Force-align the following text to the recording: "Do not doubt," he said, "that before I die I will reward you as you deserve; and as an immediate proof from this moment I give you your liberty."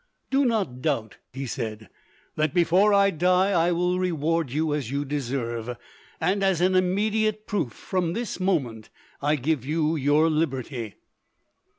"Do 0.31 0.45
not 0.45 0.81
doubt," 0.81 1.17
he 1.31 1.45
said, 1.45 1.87
"that 2.35 2.55
before 2.55 2.91
I 2.91 3.11
die 3.11 3.51
I 3.51 3.71
will 3.71 3.99
reward 3.99 4.49
you 4.51 4.73
as 4.73 4.89
you 4.89 5.05
deserve; 5.05 5.77
and 6.19 6.43
as 6.43 6.59
an 6.59 6.73
immediate 6.73 7.45
proof 7.45 7.71
from 7.73 8.13
this 8.13 8.39
moment 8.39 8.89
I 9.21 9.35
give 9.35 9.63
you 9.63 9.95
your 9.95 10.27
liberty." 10.27 10.95